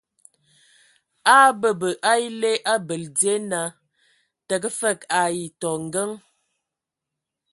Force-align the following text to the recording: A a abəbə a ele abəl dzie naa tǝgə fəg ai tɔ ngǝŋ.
A 1.33 1.35
a 1.41 1.47
abəbə 1.51 1.89
a 2.11 2.11
ele 2.25 2.51
abəl 2.73 3.03
dzie 3.17 3.35
naa 3.49 3.69
tǝgə 4.47 4.69
fəg 4.79 4.99
ai 5.21 5.37
tɔ 5.61 5.69
ngǝŋ. 5.85 6.11